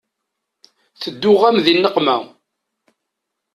Tedduɣ-am 1.01 1.57
di 1.65 1.73
nneqma. 1.77 2.17